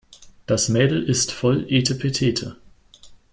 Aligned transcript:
Das 0.47 0.67
Mädel 0.67 1.03
ist 1.03 1.31
voll 1.31 1.67
etepetete. 1.69 2.57